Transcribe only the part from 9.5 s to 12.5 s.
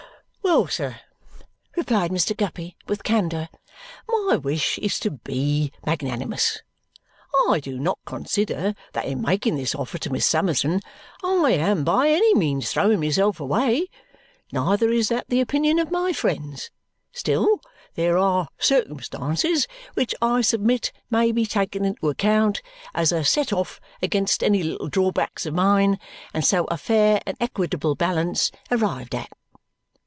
this offer to Miss Summerson I am by any